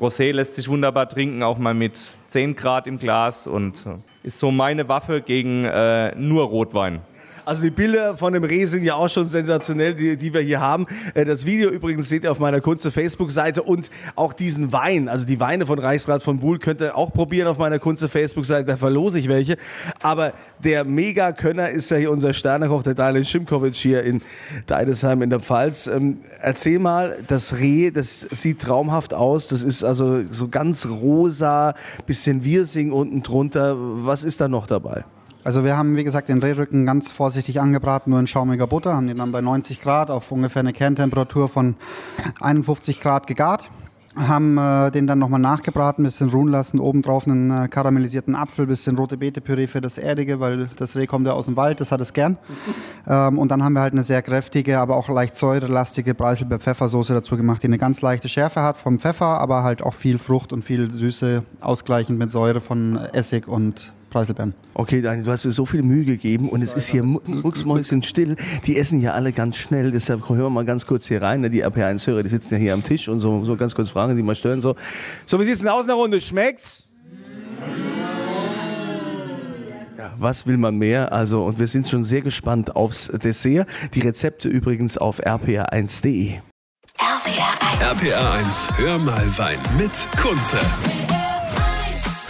Rosé 0.00 0.32
lässt 0.32 0.56
sich 0.56 0.68
wunderbar 0.68 1.08
trinken, 1.08 1.42
auch 1.42 1.58
mal 1.58 1.74
mit 1.74 2.00
10 2.26 2.56
Grad 2.56 2.86
im 2.86 2.98
Glas 2.98 3.46
und 3.46 3.86
äh, 3.86 4.26
ist 4.26 4.38
so 4.38 4.50
meine 4.50 4.88
Waffe 4.88 5.20
gegen 5.20 5.64
äh, 5.64 6.14
nur 6.16 6.44
Rotwein. 6.44 7.02
Also 7.44 7.62
die 7.62 7.70
Bilder 7.70 8.16
von 8.16 8.32
dem 8.32 8.44
Reh 8.44 8.66
sind 8.66 8.84
ja 8.84 8.94
auch 8.94 9.08
schon 9.08 9.26
sensationell, 9.26 9.94
die, 9.94 10.16
die 10.16 10.32
wir 10.32 10.40
hier 10.40 10.60
haben. 10.60 10.86
Äh, 11.14 11.24
Das 11.24 11.44
Video 11.44 11.70
übrigens 11.70 12.08
seht 12.08 12.24
ihr 12.24 12.30
auf 12.30 12.38
meiner 12.38 12.60
Kunze 12.60 12.90
Facebook-Seite 12.90 13.62
und 13.62 13.90
auch 14.14 14.32
diesen 14.32 14.72
Wein, 14.72 15.08
also 15.08 15.26
die 15.26 15.40
Weine 15.40 15.66
von 15.66 15.78
Reichsrat 15.78 16.22
von 16.22 16.38
Buhl 16.38 16.58
könnt 16.58 16.80
ihr 16.80 16.96
auch 16.96 17.12
probieren 17.12 17.48
auf 17.48 17.58
meiner 17.58 17.78
Kunze 17.78 18.08
Facebook-Seite, 18.08 18.66
da 18.66 18.76
verlose 18.76 19.18
ich 19.18 19.28
welche. 19.28 19.56
Aber 20.02 20.32
der 20.62 20.84
Mega-Könner 20.84 21.70
ist 21.70 21.90
ja 21.90 21.96
hier 21.96 22.12
unser 22.12 22.32
Sternekoch, 22.32 22.82
der 22.84 22.94
Daniel 22.94 23.24
Schimkowitsch 23.24 23.80
hier 23.80 24.04
in 24.04 24.22
Deidesheim 24.66 25.22
in 25.22 25.30
der 25.30 25.40
Pfalz. 25.40 25.88
Ähm, 25.88 26.18
erzähl 26.40 26.78
mal, 26.78 27.16
das 27.26 27.58
Reh, 27.58 27.90
das 27.90 28.20
sieht 28.20 28.60
traumhaft 28.60 29.14
aus, 29.14 29.48
das 29.48 29.62
ist 29.62 29.82
also 29.82 30.22
so 30.30 30.48
ganz 30.48 30.86
rosa, 30.86 31.74
bisschen 32.06 32.44
Wirsing 32.44 32.92
unten 32.92 33.22
drunter. 33.22 33.74
Was 33.76 34.22
ist 34.22 34.40
da 34.40 34.48
noch 34.48 34.66
dabei? 34.66 35.04
Also 35.44 35.64
wir 35.64 35.76
haben, 35.76 35.96
wie 35.96 36.04
gesagt, 36.04 36.28
den 36.28 36.38
Rehrücken 36.38 36.86
ganz 36.86 37.10
vorsichtig 37.10 37.60
angebraten, 37.60 38.10
nur 38.10 38.20
in 38.20 38.28
schaumiger 38.28 38.68
Butter, 38.68 38.94
haben 38.94 39.08
den 39.08 39.16
dann 39.16 39.32
bei 39.32 39.40
90 39.40 39.80
Grad 39.80 40.08
auf 40.10 40.30
ungefähr 40.30 40.60
eine 40.60 40.72
Kerntemperatur 40.72 41.48
von 41.48 41.74
51 42.40 43.00
Grad 43.00 43.26
gegart. 43.26 43.68
Haben 44.14 44.58
äh, 44.58 44.90
den 44.90 45.06
dann 45.06 45.18
nochmal 45.18 45.40
nachgebraten, 45.40 46.04
bisschen 46.04 46.28
ruhen 46.28 46.48
lassen, 46.48 46.78
obendrauf 46.78 47.26
einen 47.26 47.50
äh, 47.50 47.68
karamellisierten 47.68 48.34
Apfel, 48.34 48.66
bisschen 48.66 48.98
rote 48.98 49.16
Beete-Püree 49.16 49.66
für 49.66 49.80
das 49.80 49.96
Erdige, 49.96 50.38
weil 50.38 50.68
das 50.76 50.96
Reh 50.96 51.06
kommt 51.06 51.26
ja 51.26 51.32
aus 51.32 51.46
dem 51.46 51.56
Wald, 51.56 51.80
das 51.80 51.92
hat 51.92 52.00
es 52.00 52.12
gern. 52.12 52.36
Ähm, 53.04 53.36
und 53.40 53.48
dann 53.48 53.64
haben 53.64 53.72
wir 53.72 53.80
halt 53.80 53.94
eine 53.94 54.04
sehr 54.04 54.22
kräftige, 54.22 54.78
aber 54.78 54.94
auch 54.94 55.08
leicht 55.08 55.34
säurelastige 55.34 56.14
Preiselbeer-Pfeffersoße 56.14 57.12
dazu 57.12 57.36
gemacht, 57.36 57.60
die 57.60 57.66
eine 57.66 57.78
ganz 57.78 58.00
leichte 58.00 58.28
Schärfe 58.28 58.62
hat 58.62 58.76
vom 58.76 59.00
Pfeffer, 59.00 59.40
aber 59.40 59.64
halt 59.64 59.82
auch 59.82 59.94
viel 59.94 60.18
Frucht 60.18 60.52
und 60.52 60.64
viel 60.64 60.88
Süße, 60.88 61.42
ausgleichend 61.60 62.16
mit 62.16 62.30
Säure 62.30 62.60
von 62.60 62.96
Essig 63.12 63.48
und 63.48 63.92
Preiselbeeren. 64.12 64.54
Okay, 64.74 65.00
Daniel, 65.00 65.24
du 65.24 65.30
hast 65.30 65.44
dir 65.44 65.50
so 65.50 65.64
viel 65.66 65.82
Mühe 65.82 66.04
gegeben 66.04 66.48
und 66.50 66.62
es 66.62 66.74
ist 66.74 66.88
hier 66.88 67.02
mu- 67.02 67.20
mucksmäuschen 67.26 68.02
still. 68.02 68.36
Die 68.66 68.76
essen 68.78 69.00
ja 69.00 69.12
alle 69.12 69.32
ganz 69.32 69.56
schnell, 69.56 69.90
deshalb 69.90 70.28
hören 70.28 70.38
wir 70.38 70.50
mal 70.50 70.64
ganz 70.64 70.86
kurz 70.86 71.06
hier 71.08 71.22
rein. 71.22 71.40
ne? 71.40 71.50
Die 71.50 71.64
RP1-Hörer, 71.64 72.22
die 72.22 72.28
sitzen 72.28 72.54
ja 72.54 72.60
hier 72.60 72.74
am 72.74 72.84
Tisch 72.84 73.08
und 73.08 73.20
so, 73.20 73.44
so 73.44 73.56
ganz 73.56 73.74
kurz 73.74 73.88
fragen, 73.90 74.14
die 74.16 74.22
mal 74.22 74.36
stören. 74.36 74.60
So, 74.60 74.76
so 75.26 75.40
wie 75.40 75.44
sieht's 75.44 75.60
denn 75.60 75.68
aus 75.70 75.82
in 75.82 75.86
der 75.88 75.96
Runde? 75.96 76.20
Schmeckt's? 76.20 76.84
Ja, 79.98 80.12
was 80.18 80.46
will 80.46 80.56
man 80.56 80.76
mehr? 80.76 81.12
Also, 81.12 81.44
und 81.44 81.58
wir 81.58 81.66
sind 81.68 81.86
schon 81.88 82.04
sehr 82.04 82.20
gespannt 82.22 82.74
aufs 82.76 83.06
Dessert. 83.08 83.66
Die 83.94 84.00
Rezepte 84.00 84.48
übrigens 84.48 84.98
auf 84.98 85.20
rpa1.de. 85.24 86.38
RPR 86.98 87.98
1. 87.98 88.02
RPA 88.02 88.32
1, 88.34 88.68
hör 88.76 88.98
mal 88.98 89.38
Wein 89.38 89.58
mit 89.78 90.08
Kunze. 90.20 90.58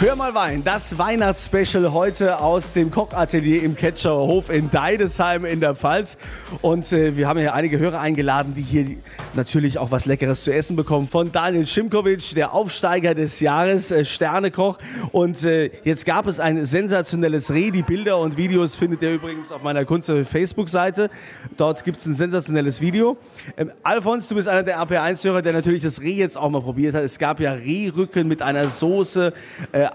Hör 0.02 0.16
mal 0.16 0.35
Wein, 0.35 0.64
das 0.64 0.99
Weihnachtsspecial 0.99 1.92
heute 1.92 2.40
aus 2.40 2.73
dem 2.73 2.90
Kochatelier 2.90 3.62
im 3.62 3.76
Ketschauer 3.76 4.26
Hof 4.26 4.50
in 4.50 4.68
Deidesheim 4.68 5.44
in 5.44 5.61
der 5.61 5.76
Pfalz. 5.76 6.18
Und 6.61 6.92
äh, 6.92 7.16
wir 7.16 7.28
haben 7.28 7.38
hier 7.38 7.54
einige 7.54 7.78
Hörer 7.78 8.00
eingeladen, 8.00 8.52
die 8.56 8.62
hier 8.62 8.97
natürlich 9.35 9.78
auch 9.78 9.92
was 9.92 10.04
Leckeres 10.04 10.42
zu 10.42 10.52
essen 10.52 10.75
bekommen. 10.75 11.06
Von 11.06 11.30
Daniel 11.30 11.68
Schimkowitsch, 11.68 12.35
der 12.35 12.52
Aufsteiger 12.52 13.14
des 13.14 13.38
Jahres, 13.38 13.92
äh, 13.92 14.04
Sternekoch. 14.04 14.78
Und 15.12 15.44
äh, 15.44 15.71
jetzt 15.85 16.04
gab 16.04 16.26
es 16.26 16.40
ein 16.40 16.66
sensationelles 16.66 17.52
Reh. 17.52 17.71
Die 17.71 17.82
Bilder 17.82 18.18
und 18.18 18.37
Videos 18.37 18.75
findet 18.75 19.02
ihr 19.02 19.14
übrigens 19.14 19.52
auf 19.52 19.62
meiner 19.62 19.85
Kunze 19.85 20.25
Facebook-Seite. 20.25 21.11
Dort 21.56 21.85
gibt 21.85 21.99
es 21.99 22.06
ein 22.06 22.14
sensationelles 22.14 22.80
Video. 22.80 23.18
Ähm, 23.56 23.71
Alfons, 23.85 24.26
du 24.26 24.35
bist 24.35 24.49
einer 24.49 24.64
der 24.64 24.80
RP1-Hörer, 24.80 25.42
der 25.42 25.52
natürlich 25.52 25.85
das 25.85 26.00
Reh 26.00 26.14
jetzt 26.14 26.37
auch 26.37 26.50
mal 26.50 26.61
probiert 26.61 26.97
hat. 26.97 27.04
Es 27.04 27.21
gab 27.21 27.38
ja 27.38 27.52
Rehrücken 27.52 28.26
mit 28.26 28.42
einer 28.42 28.68
Soße. 28.68 29.32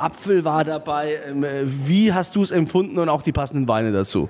Apfel 0.02 0.44
war 0.44 0.64
dabei. 0.64 1.18
Ähm, 1.28 1.44
äh, 1.44 1.64
wie 1.66 2.14
hast 2.14 2.36
du 2.36 2.44
es 2.44 2.52
empfunden 2.52 2.98
und 3.00 3.10
auch 3.10 3.22
die 3.22 3.32
passenden 3.32 3.68
Weine 3.68 3.92
dazu? 3.92 4.30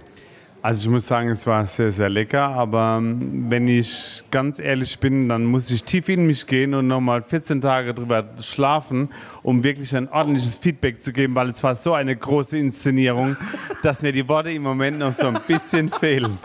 Also 0.62 0.88
ich 0.88 0.92
muss 0.92 1.06
sagen, 1.08 1.30
es 1.30 1.46
war 1.46 1.66
sehr, 1.66 1.92
sehr 1.92 2.10
lecker, 2.10 2.42
aber 2.42 2.98
ähm, 3.00 3.46
wenn 3.48 3.68
ich 3.68 4.24
ganz 4.32 4.60
ehrlich 4.60 5.00
bin, 5.00 5.30
dann 5.30 5.46
muss 5.46 5.70
ich 5.70 5.84
tief 5.84 6.10
in 6.10 6.26
mich 6.26 6.48
gehen 6.48 6.74
und 6.74 6.88
nochmal 6.88 7.22
14 7.22 7.62
Tage 7.62 7.94
drüber 7.94 8.26
schlafen, 8.42 9.10
um 9.44 9.64
wirklich 9.64 9.96
ein 9.96 10.10
ordentliches 10.10 10.58
Feedback 10.58 11.02
zu 11.02 11.14
geben, 11.14 11.36
weil 11.36 11.50
es 11.50 11.64
war 11.64 11.76
so 11.76 11.94
eine 11.94 12.16
große 12.16 12.58
Inszenierung, 12.58 13.38
dass 13.84 14.02
mir 14.02 14.12
die 14.12 14.28
Worte 14.28 14.52
im 14.52 14.64
Moment 14.64 14.98
noch 14.98 15.14
so 15.14 15.28
ein 15.28 15.40
bisschen 15.48 15.90
fehlen. 15.90 16.38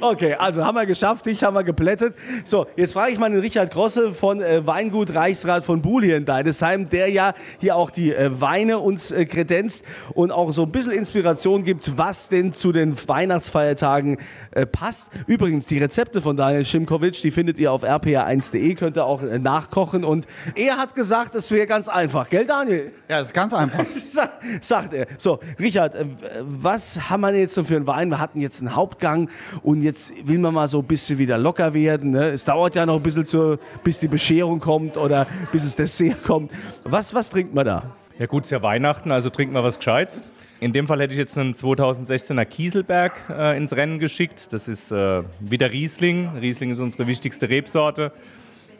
Okay, 0.00 0.34
also 0.34 0.64
haben 0.64 0.74
wir 0.76 0.86
geschafft, 0.86 1.26
dich 1.26 1.42
haben 1.42 1.54
wir 1.54 1.64
geplättet. 1.64 2.14
So, 2.44 2.66
jetzt 2.76 2.92
frage 2.92 3.12
ich 3.12 3.18
mal 3.18 3.30
den 3.30 3.40
Richard 3.40 3.72
Grosse 3.72 4.12
von 4.12 4.40
äh, 4.40 4.66
Weingut 4.66 5.14
Reichsrat 5.14 5.64
von 5.64 5.82
Buhl 5.82 6.04
hier 6.04 6.16
in 6.16 6.24
Deidesheim, 6.24 6.88
der 6.88 7.08
ja 7.10 7.34
hier 7.58 7.76
auch 7.76 7.90
die 7.90 8.12
äh, 8.12 8.30
Weine 8.40 8.78
uns 8.78 9.10
äh, 9.10 9.24
kredenzt 9.24 9.84
und 10.14 10.30
auch 10.30 10.52
so 10.52 10.62
ein 10.62 10.70
bisschen 10.70 10.92
Inspiration 10.92 11.64
gibt, 11.64 11.98
was 11.98 12.28
denn 12.28 12.52
zu 12.52 12.72
den 12.72 12.96
Weihnachtsfeiertagen 13.08 14.18
äh, 14.52 14.66
passt. 14.66 15.10
Übrigens, 15.26 15.66
die 15.66 15.78
Rezepte 15.78 16.22
von 16.22 16.36
Daniel 16.36 16.64
Schimkowitsch, 16.64 17.22
die 17.22 17.30
findet 17.30 17.58
ihr 17.58 17.72
auf 17.72 17.82
rpa1.de, 17.84 18.74
könnt 18.74 18.96
ihr 18.96 19.04
auch 19.04 19.22
äh, 19.22 19.38
nachkochen. 19.38 20.04
Und 20.04 20.26
er 20.54 20.76
hat 20.78 20.94
gesagt, 20.94 21.34
es 21.34 21.50
wäre 21.50 21.66
ganz 21.66 21.88
einfach, 21.88 22.30
gell 22.30 22.46
Daniel? 22.46 22.92
Ja, 23.08 23.18
das 23.18 23.28
ist 23.28 23.34
ganz 23.34 23.52
einfach. 23.52 23.84
Sa- 24.10 24.30
sagt 24.60 24.92
er. 24.92 25.06
So, 25.18 25.40
Richard, 25.58 25.94
äh, 25.94 26.04
was 26.42 27.10
haben 27.10 27.20
wir 27.22 27.32
denn 27.32 27.40
jetzt 27.40 27.54
so 27.54 27.64
für 27.64 27.76
einen 27.76 27.86
Wein? 27.86 28.08
Wir 28.10 28.20
hatten 28.20 28.40
jetzt 28.40 28.60
einen 28.60 28.74
Hauptgang 28.76 29.28
und 29.62 29.82
jetzt 29.82 30.26
will 30.26 30.38
man 30.38 30.54
mal 30.54 30.68
so 30.68 30.78
ein 30.80 30.84
bisschen 30.84 31.18
wieder 31.18 31.38
locker 31.38 31.74
werden. 31.74 32.10
Ne? 32.10 32.30
Es 32.30 32.44
dauert 32.44 32.74
ja 32.74 32.86
noch 32.86 32.96
ein 32.96 33.02
bisschen, 33.02 33.26
zur, 33.26 33.58
bis 33.82 33.98
die 33.98 34.08
Bescherung 34.08 34.60
kommt 34.60 34.96
oder 34.96 35.26
bis 35.52 35.64
das 35.64 35.76
Dessert 35.76 36.22
kommt. 36.24 36.52
Was, 36.84 37.14
was 37.14 37.30
trinkt 37.30 37.54
man 37.54 37.66
da? 37.66 37.96
Ja 38.18 38.26
gut, 38.26 38.44
es 38.44 38.48
ist 38.48 38.52
ja 38.52 38.62
Weihnachten, 38.62 39.12
also 39.12 39.28
trinken 39.30 39.54
wir 39.54 39.62
was 39.62 39.76
Gescheites. 39.76 40.22
In 40.58 40.72
dem 40.72 40.86
Fall 40.86 41.00
hätte 41.00 41.12
ich 41.12 41.18
jetzt 41.18 41.36
einen 41.36 41.52
2016er 41.52 42.46
Kieselberg 42.46 43.12
äh, 43.28 43.56
ins 43.58 43.76
Rennen 43.76 43.98
geschickt. 43.98 44.52
Das 44.52 44.68
ist 44.68 44.90
äh, 44.90 45.22
wieder 45.40 45.70
Riesling. 45.70 46.30
Riesling 46.40 46.70
ist 46.70 46.80
unsere 46.80 47.06
wichtigste 47.06 47.50
Rebsorte. 47.50 48.12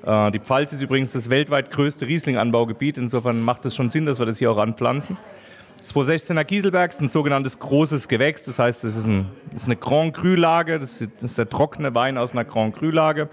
Äh, 0.05 0.31
die 0.31 0.39
Pfalz 0.39 0.73
ist 0.73 0.81
übrigens 0.81 1.13
das 1.13 1.29
weltweit 1.29 1.71
größte 1.71 2.07
Riesling-Anbaugebiet. 2.07 2.97
Insofern 2.97 3.43
macht 3.43 3.67
es 3.67 3.77
schon 3.77 3.91
Sinn, 3.91 4.07
dass 4.07 4.19
wir 4.19 4.25
das 4.25 4.39
hier 4.39 4.51
auch 4.51 4.59
anpflanzen. 4.59 5.19
Das 5.79 5.95
2016er 5.95 6.45
Kieselberg 6.45 6.91
ist 6.91 7.01
ein 7.01 7.09
sogenanntes 7.09 7.59
großes 7.59 8.09
Gewächs. 8.09 8.45
Das 8.45 8.59
heißt, 8.59 8.85
das 8.85 8.97
ist, 8.97 9.07
ein, 9.07 9.31
ist 9.55 9.67
eine 9.67 9.77
Grand 9.77 10.15
Cru-Lage. 10.15 10.79
Das, 10.79 10.99
das 10.99 11.23
ist 11.23 11.39
der 11.39 11.49
trockene 11.49 11.95
Wein 11.95 12.19
aus 12.19 12.33
einer 12.33 12.45
Grand 12.45 12.77
Cru-Lage. 12.77 13.29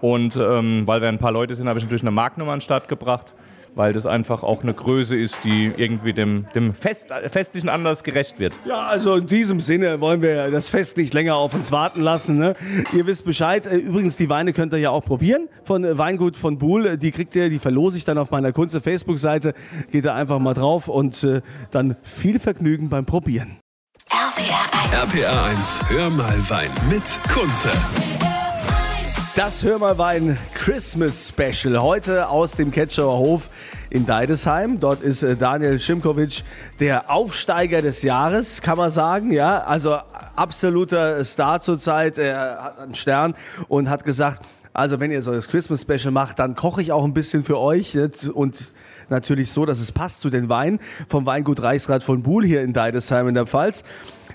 Und 0.00 0.36
ähm, 0.36 0.86
weil 0.86 1.00
wir 1.00 1.08
ein 1.08 1.18
paar 1.18 1.32
Leute 1.32 1.54
sind, 1.54 1.68
habe 1.68 1.78
ich 1.78 1.84
natürlich 1.84 2.02
eine 2.02 2.10
Marknummer 2.10 2.52
an 2.52 2.58
den 2.58 2.62
Start 2.62 2.88
gebracht, 2.88 3.34
weil 3.74 3.92
das 3.92 4.06
einfach 4.06 4.42
auch 4.42 4.62
eine 4.62 4.74
Größe 4.74 5.16
ist, 5.16 5.38
die 5.44 5.72
irgendwie 5.76 6.12
dem, 6.12 6.46
dem 6.54 6.74
Fest, 6.74 7.08
festlichen 7.28 7.68
Anlass 7.68 8.02
gerecht 8.04 8.38
wird. 8.38 8.58
Ja, 8.64 8.80
also 8.86 9.16
in 9.16 9.26
diesem 9.26 9.60
Sinne 9.60 10.00
wollen 10.00 10.22
wir 10.22 10.50
das 10.50 10.68
Fest 10.68 10.96
nicht 10.96 11.14
länger 11.14 11.36
auf 11.36 11.54
uns 11.54 11.72
warten 11.72 12.00
lassen. 12.00 12.36
Ne? 12.38 12.54
Ihr 12.92 13.06
wisst 13.06 13.24
Bescheid. 13.24 13.66
Äh, 13.66 13.76
Übrigens, 13.76 14.16
die 14.16 14.28
Weine 14.28 14.52
könnt 14.52 14.72
ihr 14.74 14.78
ja 14.78 14.90
auch 14.90 15.04
probieren 15.04 15.48
von 15.64 15.84
äh, 15.84 15.96
Weingut 15.98 16.36
von 16.36 16.58
Buhl. 16.58 16.86
Äh, 16.86 16.98
Die 16.98 17.10
kriegt 17.10 17.34
ihr, 17.36 17.48
die 17.50 17.58
verlose 17.58 17.96
ich 17.96 18.04
dann 18.04 18.18
auf 18.18 18.30
meiner 18.30 18.52
Kunze 18.52 18.80
Facebook-Seite. 18.80 19.54
Geht 19.90 20.04
da 20.04 20.14
einfach 20.14 20.38
mal 20.38 20.54
drauf 20.54 20.88
und 20.88 21.22
äh, 21.24 21.40
dann 21.70 21.96
viel 22.02 22.38
Vergnügen 22.40 22.88
beim 22.88 23.06
Probieren. 23.06 23.58
RPR 24.92 25.44
1, 25.44 25.80
hör 25.88 26.10
mal 26.10 26.36
Wein 26.48 26.70
mit 26.88 27.20
Kunze. 27.32 27.70
Das 29.36 29.62
Hör 29.62 29.78
mal 29.78 29.96
Wein 29.96 30.36
Christmas 30.54 31.28
Special. 31.28 31.80
Heute 31.80 32.28
aus 32.28 32.56
dem 32.56 32.72
Ketschauer 32.72 33.16
Hof 33.18 33.48
in 33.88 34.04
Deidesheim. 34.04 34.80
Dort 34.80 35.02
ist 35.02 35.22
äh, 35.22 35.36
Daniel 35.36 35.78
Schimkowitsch 35.78 36.42
der 36.80 37.10
Aufsteiger 37.12 37.80
des 37.80 38.02
Jahres, 38.02 38.60
kann 38.60 38.76
man 38.76 38.90
sagen. 38.90 39.30
Ja, 39.30 39.58
also 39.58 39.94
absoluter 40.34 41.24
Star 41.24 41.60
zurzeit. 41.60 42.18
Er 42.18 42.58
hat 42.60 42.78
einen 42.80 42.96
Stern 42.96 43.36
und 43.68 43.88
hat 43.88 44.04
gesagt, 44.04 44.44
also 44.72 44.98
wenn 44.98 45.12
ihr 45.12 45.22
so 45.22 45.32
das 45.32 45.46
Christmas 45.46 45.82
Special 45.82 46.10
macht, 46.10 46.40
dann 46.40 46.56
koche 46.56 46.82
ich 46.82 46.90
auch 46.90 47.04
ein 47.04 47.14
bisschen 47.14 47.44
für 47.44 47.58
euch 47.58 47.94
nicht? 47.94 48.28
und 48.28 48.72
natürlich 49.10 49.52
so, 49.52 49.64
dass 49.64 49.78
es 49.78 49.92
passt 49.92 50.20
zu 50.20 50.30
den 50.30 50.48
Weinen 50.48 50.80
vom 51.08 51.24
Weingut 51.24 51.62
Reichsrat 51.62 52.02
von 52.02 52.24
Buhl 52.24 52.44
hier 52.44 52.62
in 52.62 52.72
Deidesheim 52.72 53.28
in 53.28 53.34
der 53.34 53.46
Pfalz. 53.46 53.84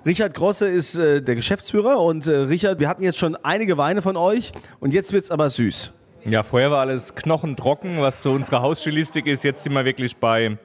Richard 0.06 0.36
Grosse 0.36 0.68
ist 0.68 0.96
äh, 0.96 1.24
der 1.24 1.34
Geschäftsführer 1.34 2.00
und 2.00 2.28
äh, 2.28 2.36
Richard, 2.36 2.80
wir 2.80 2.88
hatten 2.88 3.02
jetzt 3.02 3.18
schon 3.18 3.36
einige 3.38 3.78
Weine 3.78 4.04
von 4.04 4.18
euch 4.18 4.52
und 4.80 4.94
jetzt 4.94 5.14
wird's 5.14 5.32
aber 5.32 5.50
süß. 5.50 5.92
Ja, 6.26 6.44
vorher 6.44 6.70
war 6.70 6.82
alles 6.82 7.16
knochentrocken, 7.16 8.02
was 8.02 8.22
so 8.22 8.32
unsere 8.32 8.62
Hausstilistik 8.62 9.26
ist. 9.26 9.44
Jetzt 9.44 9.64
sind 9.64 9.74
wir 9.74 9.84
wirklich 9.84 10.18
bei 10.18 10.60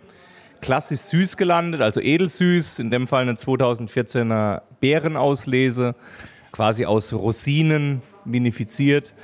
klassisch 0.60 1.00
süß 1.00 1.38
gelandet, 1.38 1.80
also 1.80 2.00
edelsüß. 2.00 2.80
In 2.80 2.90
dem 2.90 3.06
Fall 3.06 3.22
eine 3.22 3.32
2014er 3.32 4.60
Beerenauslese, 4.80 5.94
quasi 6.52 6.84
aus 6.84 7.10
Rosinen 7.14 8.02
vinifiziert. 8.26 9.14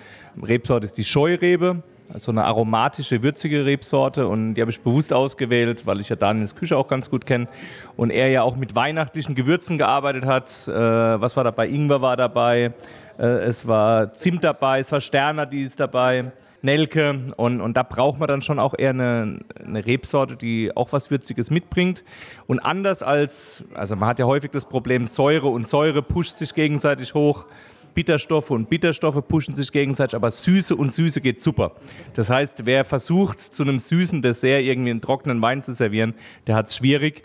Rebsorte 0.42 0.86
ist 0.86 0.96
die 0.96 1.04
Scheurebe, 1.04 1.82
also 2.12 2.30
eine 2.30 2.44
aromatische, 2.44 3.22
würzige 3.22 3.64
Rebsorte. 3.64 4.28
Und 4.28 4.54
die 4.54 4.60
habe 4.60 4.70
ich 4.70 4.80
bewusst 4.80 5.12
ausgewählt, 5.12 5.86
weil 5.86 6.00
ich 6.00 6.08
ja 6.08 6.16
Daniels 6.16 6.54
Küche 6.54 6.76
auch 6.76 6.88
ganz 6.88 7.10
gut 7.10 7.26
kenne. 7.26 7.48
Und 7.96 8.10
er 8.10 8.28
ja 8.28 8.42
auch 8.42 8.56
mit 8.56 8.74
weihnachtlichen 8.74 9.34
Gewürzen 9.34 9.78
gearbeitet 9.78 10.24
hat. 10.24 10.50
Äh, 10.68 10.72
was 10.72 11.36
war 11.36 11.44
dabei? 11.44 11.68
Ingwer 11.68 12.02
war 12.02 12.16
dabei. 12.16 12.72
Äh, 13.18 13.26
es 13.26 13.66
war 13.66 14.14
Zimt 14.14 14.44
dabei, 14.44 14.80
es 14.80 14.92
war 14.92 15.00
Sternadis 15.00 15.76
dabei. 15.76 16.32
Nelke 16.62 17.20
und, 17.36 17.60
und 17.60 17.76
da 17.76 17.82
braucht 17.82 18.18
man 18.18 18.28
dann 18.28 18.42
schon 18.42 18.58
auch 18.58 18.74
eher 18.76 18.90
eine, 18.90 19.40
eine 19.64 19.86
Rebsorte, 19.86 20.36
die 20.36 20.74
auch 20.74 20.92
was 20.92 21.10
Würziges 21.10 21.50
mitbringt. 21.50 22.02
Und 22.46 22.58
anders 22.58 23.02
als, 23.02 23.64
also 23.74 23.94
man 23.94 24.08
hat 24.08 24.18
ja 24.18 24.26
häufig 24.26 24.50
das 24.50 24.64
Problem, 24.64 25.06
Säure 25.06 25.48
und 25.48 25.68
Säure 25.68 26.02
pusht 26.02 26.38
sich 26.38 26.54
gegenseitig 26.54 27.14
hoch. 27.14 27.46
Bitterstoffe 27.96 28.50
und 28.50 28.68
Bitterstoffe 28.68 29.26
pushen 29.26 29.54
sich 29.54 29.72
gegenseitig, 29.72 30.14
aber 30.14 30.30
Süße 30.30 30.76
und 30.76 30.92
Süße 30.92 31.22
geht 31.22 31.40
super. 31.40 31.72
Das 32.12 32.28
heißt, 32.28 32.66
wer 32.66 32.84
versucht, 32.84 33.40
zu 33.40 33.62
einem 33.62 33.80
süßen 33.80 34.20
Dessert 34.20 34.62
irgendwie 34.62 34.90
einen 34.90 35.00
trockenen 35.00 35.40
Wein 35.40 35.62
zu 35.62 35.72
servieren, 35.72 36.14
der 36.46 36.56
hat 36.56 36.68
es 36.68 36.76
schwierig. 36.76 37.22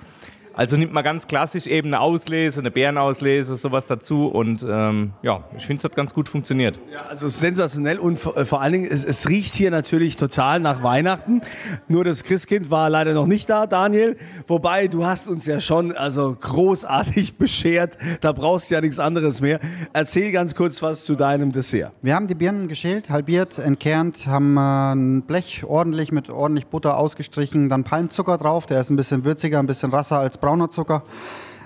Also 0.53 0.75
nimmt 0.75 0.91
man 0.91 1.03
ganz 1.03 1.27
klassisch 1.27 1.65
eben 1.65 1.87
eine 1.87 2.01
Auslese, 2.01 2.59
eine 2.59 2.71
Beerenauslese, 2.71 3.55
sowas 3.55 3.87
dazu 3.87 4.27
und 4.27 4.65
ähm, 4.69 5.13
ja, 5.21 5.45
ich 5.55 5.65
finde, 5.65 5.79
es 5.79 5.83
hat 5.85 5.95
ganz 5.95 6.13
gut 6.13 6.27
funktioniert. 6.27 6.77
Ja, 6.91 7.03
also 7.03 7.29
sensationell 7.29 7.97
und 7.97 8.19
vor, 8.19 8.35
äh, 8.35 8.43
vor 8.43 8.61
allen 8.61 8.73
Dingen, 8.73 8.87
es, 8.91 9.05
es 9.05 9.29
riecht 9.29 9.53
hier 9.53 9.71
natürlich 9.71 10.17
total 10.17 10.59
nach 10.59 10.83
Weihnachten. 10.83 11.41
Nur 11.87 12.03
das 12.03 12.23
Christkind 12.23 12.69
war 12.69 12.89
leider 12.89 13.13
noch 13.13 13.27
nicht 13.27 13.49
da, 13.49 13.65
Daniel. 13.65 14.17
Wobei, 14.47 14.87
du 14.87 15.05
hast 15.05 15.29
uns 15.29 15.45
ja 15.45 15.61
schon 15.61 15.93
also 15.93 16.35
großartig 16.39 17.35
beschert. 17.37 17.97
Da 18.19 18.33
brauchst 18.33 18.69
du 18.69 18.75
ja 18.75 18.81
nichts 18.81 18.99
anderes 18.99 19.39
mehr. 19.39 19.59
Erzähl 19.93 20.33
ganz 20.33 20.53
kurz 20.53 20.81
was 20.81 21.05
zu 21.05 21.15
deinem 21.15 21.53
Dessert. 21.53 21.93
Wir 22.01 22.13
haben 22.13 22.27
die 22.27 22.35
Birnen 22.35 22.67
geschält, 22.67 23.09
halbiert, 23.09 23.57
entkernt, 23.57 24.27
haben 24.27 24.57
äh, 24.57 24.93
ein 24.93 25.21
Blech 25.21 25.63
ordentlich 25.63 26.11
mit 26.11 26.29
ordentlich 26.29 26.67
Butter 26.67 26.97
ausgestrichen, 26.97 27.69
dann 27.69 27.85
Palmzucker 27.85 28.37
drauf, 28.37 28.65
der 28.65 28.81
ist 28.81 28.89
ein 28.89 28.97
bisschen 28.97 29.23
würziger, 29.23 29.59
ein 29.59 29.67
bisschen 29.67 29.91
rasser 29.91 30.19
als 30.19 30.40
brauner 30.41 30.69
Zucker. 30.69 31.03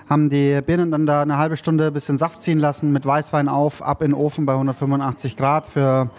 Haben 0.08 0.30
die 0.30 0.60
Birnen 0.62 0.92
dann 0.92 1.04
da 1.06 1.22
eine 1.22 1.36
halbe 1.36 1.56
Stunde 1.56 1.88
ein 1.88 1.92
bisschen 1.92 2.16
Saft 2.16 2.40
ziehen 2.40 2.60
lassen, 2.60 2.92
mit 2.92 3.04
Weißwein 3.04 3.48
auf, 3.48 3.82
ab 3.82 4.02
in 4.02 4.12
den 4.12 4.14
Ofen 4.14 4.46
bei 4.46 4.52
185 4.52 5.36
Grad 5.36 5.66
für 5.66 6.10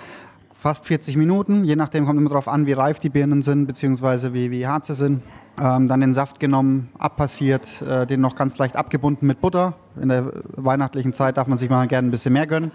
fast 0.53 0.85
40 0.85 1.15
Minuten. 1.15 1.63
Je 1.63 1.75
nachdem 1.75 2.05
kommt 2.05 2.19
immer 2.19 2.29
darauf 2.29 2.47
an, 2.47 2.65
wie 2.65 2.73
reif 2.73 2.99
die 2.99 3.09
Birnen 3.09 3.43
sind, 3.43 3.67
beziehungsweise 3.67 4.33
wie, 4.33 4.51
wie 4.51 4.67
hart 4.67 4.85
sie 4.85 4.95
sind. 4.95 5.23
Ähm, 5.59 5.87
dann 5.87 6.01
den 6.01 6.13
Saft 6.13 6.39
genommen, 6.39 6.89
abpassiert, 6.99 7.81
äh, 7.81 8.05
den 8.05 8.21
noch 8.21 8.35
ganz 8.35 8.57
leicht 8.57 8.75
abgebunden 8.75 9.25
mit 9.25 9.41
Butter. 9.41 9.73
In 9.99 10.09
der 10.09 10.31
weihnachtlichen 10.55 11.13
Zeit 11.13 11.37
darf 11.37 11.47
man 11.47 11.57
sich 11.57 11.69
mal 11.69 11.87
gerne 11.87 12.09
ein 12.09 12.11
bisschen 12.11 12.33
mehr 12.33 12.45
gönnen. 12.45 12.71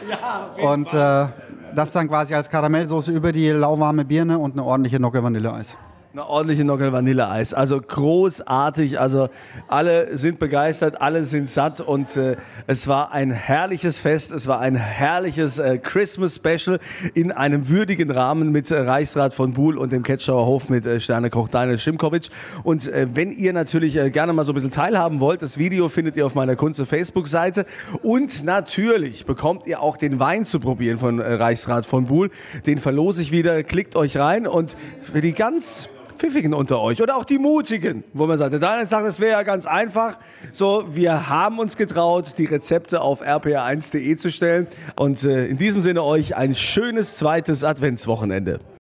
Und 0.62 0.92
äh, 0.92 1.26
das 1.74 1.92
dann 1.92 2.08
quasi 2.08 2.34
als 2.34 2.50
Karamellsoße 2.50 3.10
über 3.12 3.32
die 3.32 3.48
lauwarme 3.48 4.04
Birne 4.04 4.38
und 4.38 4.52
eine 4.52 4.64
ordentliche 4.64 5.00
Nocke 5.00 5.22
Vanilleeis. 5.22 5.76
Eine 6.14 6.28
ordentliche 6.28 6.62
Nockel 6.62 6.92
Vanilleeis. 6.92 7.54
Also 7.54 7.80
großartig. 7.80 9.00
Also 9.00 9.30
alle 9.66 10.14
sind 10.18 10.38
begeistert, 10.38 11.00
alle 11.00 11.24
sind 11.24 11.48
satt 11.48 11.80
und 11.80 12.18
äh, 12.18 12.36
es 12.66 12.86
war 12.86 13.12
ein 13.12 13.30
herrliches 13.30 13.98
Fest. 13.98 14.30
Es 14.30 14.46
war 14.46 14.60
ein 14.60 14.74
herrliches 14.74 15.58
äh, 15.58 15.78
Christmas 15.78 16.34
Special 16.34 16.80
in 17.14 17.32
einem 17.32 17.70
würdigen 17.70 18.10
Rahmen 18.10 18.52
mit 18.52 18.70
äh, 18.70 18.76
Reichsrat 18.76 19.32
von 19.32 19.54
Buhl 19.54 19.78
und 19.78 19.90
dem 19.90 20.02
Ketschauer 20.02 20.44
Hof 20.44 20.68
mit 20.68 20.84
äh, 20.84 21.00
Sternekoch 21.00 21.48
Daniel 21.48 21.78
Schimkowitsch. 21.78 22.28
Und 22.62 22.88
äh, 22.88 23.06
wenn 23.14 23.32
ihr 23.32 23.54
natürlich 23.54 23.96
äh, 23.96 24.10
gerne 24.10 24.34
mal 24.34 24.44
so 24.44 24.52
ein 24.52 24.56
bisschen 24.56 24.70
teilhaben 24.70 25.18
wollt, 25.18 25.40
das 25.40 25.56
Video 25.56 25.88
findet 25.88 26.18
ihr 26.18 26.26
auf 26.26 26.34
meiner 26.34 26.56
Kunze 26.56 26.84
Facebook-Seite. 26.84 27.64
Und 28.02 28.44
natürlich 28.44 29.24
bekommt 29.24 29.66
ihr 29.66 29.80
auch 29.80 29.96
den 29.96 30.20
Wein 30.20 30.44
zu 30.44 30.60
probieren 30.60 30.98
von 30.98 31.20
äh, 31.20 31.32
Reichsrat 31.32 31.86
von 31.86 32.04
Buhl. 32.04 32.28
Den 32.66 32.76
verlose 32.76 33.22
ich 33.22 33.32
wieder. 33.32 33.62
Klickt 33.62 33.96
euch 33.96 34.18
rein 34.18 34.46
und 34.46 34.76
für 35.10 35.22
die 35.22 35.32
ganz 35.32 35.88
Pfiffigen 36.22 36.54
unter 36.54 36.80
euch 36.80 37.02
oder 37.02 37.16
auch 37.16 37.24
die 37.24 37.40
Mutigen, 37.40 38.04
wo 38.12 38.28
man 38.28 38.38
sagt, 38.38 38.52
der 38.52 38.60
Daniel 38.60 38.86
sagt, 38.86 39.08
es 39.08 39.18
wäre 39.18 39.32
ja 39.32 39.42
ganz 39.42 39.66
einfach. 39.66 40.20
So, 40.52 40.84
wir 40.88 41.28
haben 41.28 41.58
uns 41.58 41.76
getraut, 41.76 42.34
die 42.38 42.44
Rezepte 42.44 43.00
auf 43.00 43.22
rpr1.de 43.22 44.14
zu 44.14 44.30
stellen. 44.30 44.68
Und 44.94 45.24
äh, 45.24 45.46
in 45.46 45.58
diesem 45.58 45.80
Sinne 45.80 46.04
euch 46.04 46.36
ein 46.36 46.54
schönes 46.54 47.16
zweites 47.16 47.64
Adventswochenende. 47.64 48.60